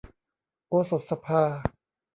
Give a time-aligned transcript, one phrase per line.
[0.67, 1.41] โอสถสภา